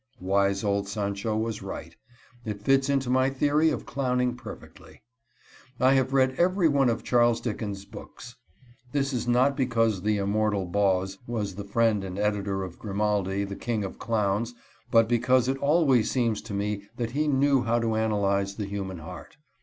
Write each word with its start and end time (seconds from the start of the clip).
Wise 0.19 0.63
old 0.63 0.87
Sancho 0.87 1.37
was 1.37 1.61
right. 1.61 1.95
It 2.43 2.63
fits 2.63 2.89
into 2.89 3.11
my 3.11 3.29
theory 3.29 3.69
of 3.69 3.85
clowning 3.85 4.35
perfectly. 4.35 5.03
I 5.79 5.93
have 5.93 6.11
read 6.11 6.31
every 6.39 6.67
one 6.67 6.89
of 6.89 7.03
Charles 7.03 7.39
Dickens' 7.39 7.85
books. 7.85 8.35
This 8.93 9.13
is 9.13 9.27
not 9.27 9.55
because 9.55 10.01
the 10.01 10.17
Immortal 10.17 10.65
Boz 10.65 11.19
was 11.27 11.53
the 11.53 11.63
friend 11.63 12.03
and 12.03 12.17
editor 12.17 12.63
of 12.63 12.79
Grimaldi, 12.79 13.43
the 13.43 13.55
king 13.55 13.83
of 13.83 13.99
clowns, 13.99 14.55
but 14.89 15.07
because 15.07 15.47
it 15.47 15.59
always 15.59 16.09
seems 16.09 16.41
to 16.41 16.53
me 16.55 16.87
that 16.97 17.11
he 17.11 17.27
knew 17.27 17.61
how 17.61 17.77
to 17.77 17.95
analyze 17.95 18.55
the 18.55 18.65
human 18.65 18.97
heart. 18.97 19.37